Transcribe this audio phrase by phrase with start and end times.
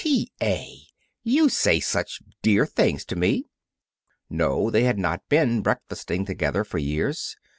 [0.03, 0.31] "T.
[0.41, 0.79] A.,
[1.21, 3.45] you say such dear things to me!"
[4.31, 7.35] No; they had not been breakfasting together for years.